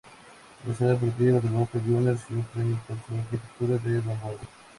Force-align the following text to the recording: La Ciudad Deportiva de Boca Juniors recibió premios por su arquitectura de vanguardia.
La 0.65 0.73
Ciudad 0.73 0.93
Deportiva 0.93 1.39
de 1.39 1.47
Boca 1.47 1.79
Juniors 1.79 2.21
recibió 2.21 2.43
premios 2.55 2.79
por 2.87 2.97
su 3.07 3.13
arquitectura 3.13 3.77
de 3.77 3.99
vanguardia. 3.99 4.49